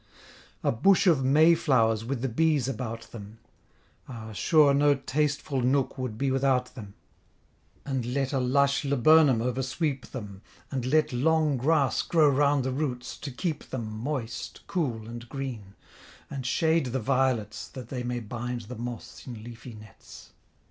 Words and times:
A 0.63 0.71
bush 0.71 1.05
of 1.05 1.23
May 1.23 1.53
flowers 1.53 2.03
with 2.03 2.23
the 2.23 2.27
bees 2.27 2.67
about 2.67 3.01
them; 3.11 3.37
Ah, 4.09 4.31
sure 4.31 4.73
no 4.73 4.95
tasteful 4.95 5.61
nook 5.61 5.95
would 5.99 6.17
be 6.17 6.31
without 6.31 6.73
them; 6.73 6.95
And 7.85 8.03
let 8.07 8.33
a 8.33 8.39
lush 8.39 8.83
laburnum 8.83 9.43
oversweep 9.43 10.07
them, 10.07 10.41
And 10.71 10.87
let 10.87 11.13
long 11.13 11.55
grass 11.55 12.01
grow 12.01 12.29
round 12.31 12.63
the 12.65 12.71
roots 12.71 13.15
to 13.19 13.29
keep 13.29 13.69
them 13.69 13.93
Moist, 13.93 14.61
cool 14.65 15.07
and 15.07 15.29
green; 15.29 15.75
and 16.31 16.47
shade 16.47 16.87
the 16.87 16.99
violets, 16.99 17.67
That 17.67 17.89
they 17.89 18.01
may 18.01 18.21
bind 18.21 18.61
the 18.61 18.75
moss 18.77 19.27
in 19.27 19.43
leafy 19.43 19.75
nets. 19.75 20.31